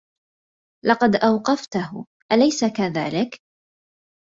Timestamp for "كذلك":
2.65-3.41